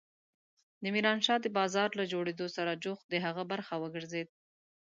د 0.81 0.83
ميرانشاه 0.95 1.39
د 1.41 1.47
بازار 1.57 1.89
له 1.99 2.03
جوړېدو 2.13 2.47
سره 2.55 2.79
جوخت 2.83 3.05
د 3.09 3.15
هغه 3.25 3.43
برخه 3.51 3.73
وګرځېد. 3.83 4.27